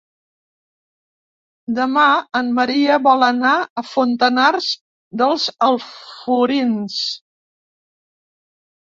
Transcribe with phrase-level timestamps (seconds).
[1.79, 2.05] Demà
[2.39, 3.51] en Maria vol anar
[3.81, 4.69] a Fontanars
[5.23, 6.97] dels Alforins.